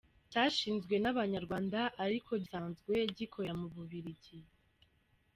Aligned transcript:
cyashinzwe 0.31 0.95
n’Abanyarwanda 1.03 1.79
ariko 2.05 2.31
gisanzwe 2.41 2.93
gikorera 3.17 3.53
mu 3.61 3.67
Bubiligi. 3.75 4.35